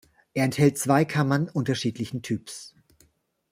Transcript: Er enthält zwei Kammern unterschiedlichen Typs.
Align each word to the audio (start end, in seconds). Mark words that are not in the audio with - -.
Er 0.33 0.45
enthält 0.45 0.79
zwei 0.79 1.05
Kammern 1.05 1.47
unterschiedlichen 1.47 2.23
Typs. 2.23 2.73